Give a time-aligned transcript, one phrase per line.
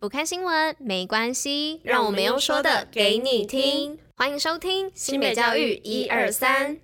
[0.00, 3.98] 不看新闻没关系，让我们用说的给你听。
[4.16, 6.78] 欢迎收听新北教育一二三。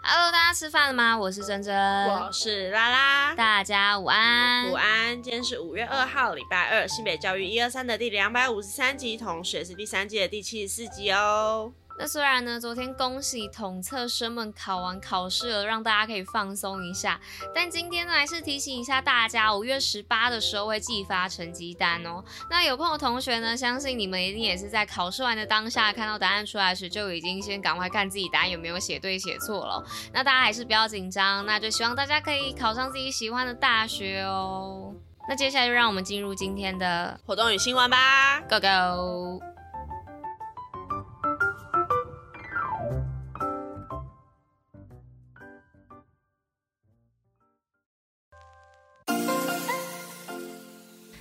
[0.00, 1.18] Hello，大家吃饭了吗？
[1.18, 1.74] 我是珍珍，
[2.06, 4.70] 我是拉拉，大家午安。
[4.70, 11.72] 午安，今天是五月二号，礼拜二，新北教育一二三的第两百五十三集，同时也是第三季的第七十四集哦。
[11.98, 17.20] 那虽然呢，昨天恭喜统测生们考完考试了，让大家可以放松一下，
[17.54, 22.22] 但今天呢，还是提醒一下大家，五月十八的时候会寄发成绩单哦。
[22.50, 29.82] 那有空的同学呢，相信你们一定也是在考试完的当下，看到答案出来时，就已经先赶快看自己答案有没有写对写错了。
[30.12, 34.94] 那大家还是不要紧张，那就希望大家可以考上自己喜欢的大学哦。
[35.28, 39.55] 那接下来就让我们进入今天的活动与新闻吧，Go Go！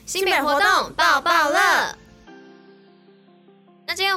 [0.06, 1.96] 新品活动爆爆乐。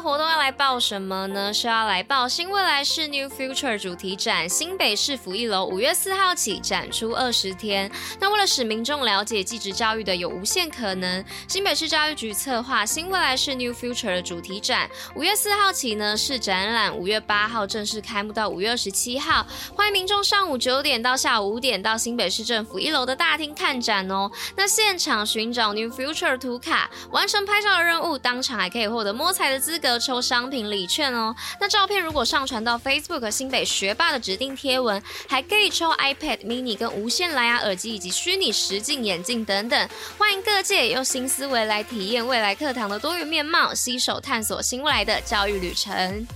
[0.01, 1.53] 活动要来报什么呢？
[1.53, 7.91] 是要来报新未来市 New Future 主题展，新北市府一楼五月四号起展出二十天。
[8.21, 24.31] 那为了使民众了解继职教育的有无限可能，新北市教育局策划新未来市 New Future 的主题展，五月四号起呢是展览，五月八号正式开幕到五月二十七号，欢迎民众上午九点到下午五点到新北市政府一楼的大厅看展哦。
[24.55, 31.33] 那现场寻找 New Future 图卡，完成拍照的任务，当场还可以获得摸彩的资格抽商品礼券哦。
[31.61, 39.89] 那照片如果上传到 Facebook 新北学霸的指定贴文，还可以抽 iPad mini 跟无线蓝牙耳机以及虚拟实境眼镜等等。
[40.19, 46.27] 欢迎各界用新思维来体验未来课堂的多元面貌，携手探索新未来的教育旅程。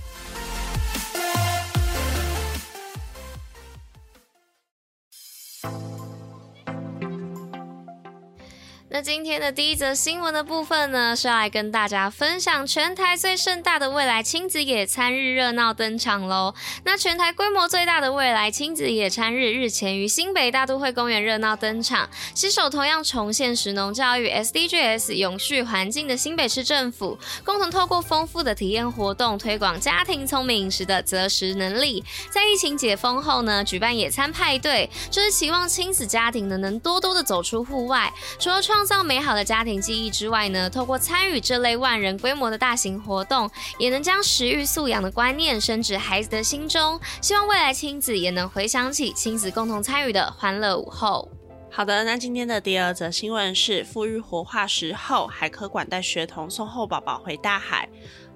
[8.95, 16.53] 那今天的第一则新闻的部分呢，是要来跟大家分享全台最盛大的未来亲子野餐日热闹登场喽。
[16.83, 32.03] 那全台规模最大的未来亲子野餐日日前于新北大都会公园热闹登场，携手同样重现食农教育 SDGs 永续环境的新北市政府，共同透过丰富的体验活动，推广家庭聪明饮食的择食能力。
[32.29, 46.99] 在疫情解封后呢，举办野餐派对，就是期望亲子家庭呢能多多的走出户外，除了创创造美好的家庭记忆之外呢，透过参与这类万人规模的大型活动，也能将食欲素养的观念升至孩子的心中。
[47.21, 51.29] 希望未来亲子也能回想起亲子共同参与的欢乐午后。
[51.71, 57.87] 好的，那今天的第二则新闻是：富裕活化石后，海科馆带学童送后宝宝回大海。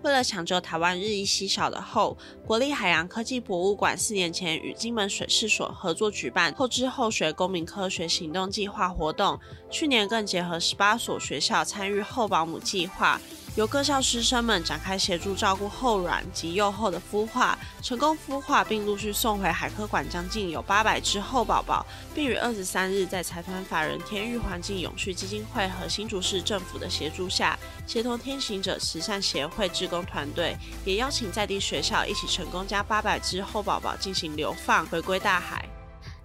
[0.04, 13.20] 为了抢救台湾日益稀少的后，国立海洋科技博物馆四年前与金门水事所合作举办“后知后学公民科学行动计划”活动，去年更结合十八所学校参与后保姆计划。
[13.58, 27.58] 由各校师生们展开协助照顾后卵及幼后的孵化，成功孵化并陆续送回海科馆，将近有八百只后宝宝，并于二十三日在财团法人天域环境永续基金会和新竹市政府的协助下，
[27.88, 35.67] 协同天行者慈善协会志工团队，也邀请在地学校一起成功将八百只后宝宝进行流放，回归大海。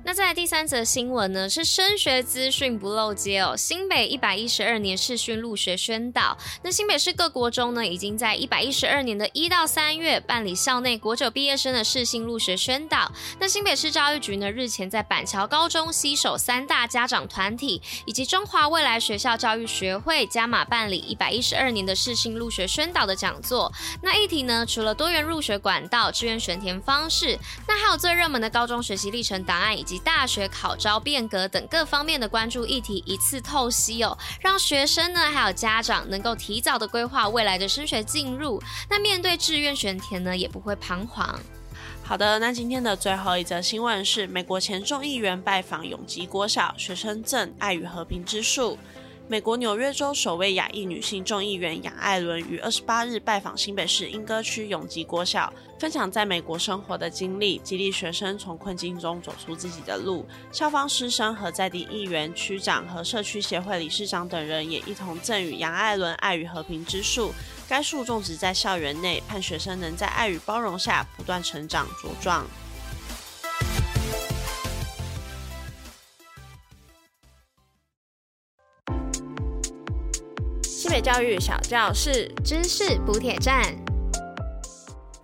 [0.05, 3.57] 那再来第三则新闻呢，是升学资讯不漏接哦。
[3.57, 13.13] 新北一百一十二年试训入学宣导，那新北市各国中呢，已经在一百一十二年的一到三月办理校内国九毕业生的试训入学宣导。
[13.39, 23.73] 那新北市教育局呢，日前在板桥高中携手三大家长团体以及中华未来学校教育学会加码办理一百一十二年的试训入学宣导的讲座。
[24.03, 38.59] 那议题呢，除了多元入学管道、志愿选填方式，那还有最热门的高中学习历程档案以及及大学考招变革等各方面的关注议题一次透析哦，让学生呢还有家长能够提早的规划未来的升学进入，
[38.89, 41.39] 那面对志愿选填呢也不会彷徨。
[42.03, 48.79] 好的，那今天的最后一则新闻是美国前众议员拜访永吉国小，学生赠爱与和平之树。
[49.29, 60.27] 美国纽约州首位亚裔女性众议员杨艾伦于二十八日拜访新北市莺歌区永吉国小，分享在美国生活的经历，激励学生从困境中走出自己的路。
[60.51, 67.33] 校方师生和在地议员、区长和社区协会理事长等人也一同赠予杨艾伦爱与和平之树。
[67.69, 72.45] 该树种植在校园内，盼学生能在爱与包容下不断成长茁壮。
[81.03, 83.75] 教育小教室知识补铁站。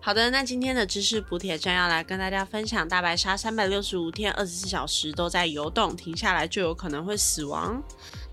[0.00, 7.80] 好的，那今天的知识补铁站要来跟大家分享，大白鲨三百六十五天、二十四小时都在游动，停下来就有可能会死亡。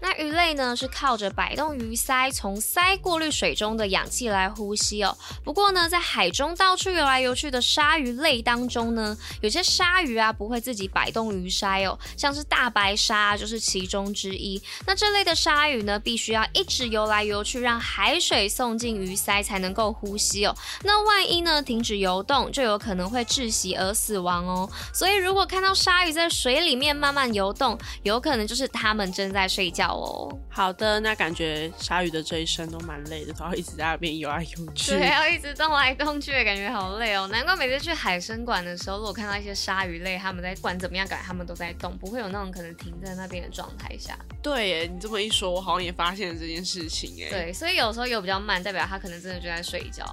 [0.02, 5.18] 那鱼类呢，是靠着摆动鱼鳃从鳃过滤水中的氧气来呼吸哦。
[5.44, 14.62] 不过呢，在海中到处游来游去的鲨鱼类当中呢，有些鲨鱼啊不会自己摆动鱼鳃哦，像是大白鲨就是其中之一。
[14.86, 20.56] 那这类的鲨鱼呢，必须要一直游来游去，让海水送进鱼鳃才能够呼吸哦。
[20.84, 24.70] 那万一呢停止游动，就有可能会窒息而死亡哦。
[24.94, 30.30] 所以如果看到鲨鱼在水里面慢慢游动，有可能就是它们正在睡觉哦。
[30.32, 37.28] 哦，好的，那感觉鲨鱼的这一生都蛮累的，都要一直在那边游来游去，对，要一直动来动去，感觉好累哦。
[37.28, 44.18] 难怪每次去海生馆的时候，如果看到一些鲨鱼类，他们在不管怎么样，感觉他们都在动，不会有那种可能停在那边的状态下。
[44.42, 47.30] 对耶，你这么一说，我好像也发现了这件事情哎。
[47.30, 50.06] 对，所以有时候游比较慢，代表他可能真的就在睡觉。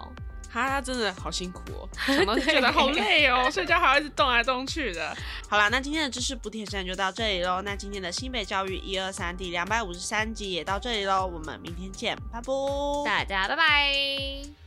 [0.51, 5.15] 他真的好辛苦哦， 想到就觉得好累哦， 睡觉还要一直动来动去的。
[5.49, 7.61] 好啦，那今天的知识补帖站就到这里喽。
[7.63, 14.62] 那今天的新北教育一二三第两百五十三集也到这里喽，我们明天见，拜拜，大家拜拜。